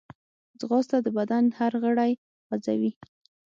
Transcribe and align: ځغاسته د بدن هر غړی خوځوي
ځغاسته 0.59 0.97
د 1.05 1.07
بدن 1.17 1.43
هر 1.57 1.73
غړی 1.83 2.11
خوځوي 2.47 2.91